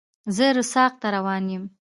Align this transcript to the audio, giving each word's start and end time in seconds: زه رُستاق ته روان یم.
زه 0.35 0.47
رُستاق 0.57 0.93
ته 1.01 1.07
روان 1.15 1.45
یم. 1.55 1.63